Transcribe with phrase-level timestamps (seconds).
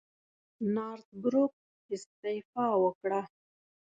[0.75, 1.53] نارت بروک
[1.93, 3.21] استعفی وکړه.